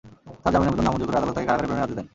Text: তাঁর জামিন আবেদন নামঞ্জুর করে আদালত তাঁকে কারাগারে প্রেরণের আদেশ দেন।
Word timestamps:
তাঁর 0.43 0.51
জামিন 0.53 0.67
আবেদন 0.69 0.85
নামঞ্জুর 0.87 1.07
করে 1.09 1.19
আদালত 1.19 1.33
তাঁকে 1.35 1.47
কারাগারে 1.49 1.67
প্রেরণের 1.67 1.85
আদেশ 1.85 1.95
দেন। 1.97 2.07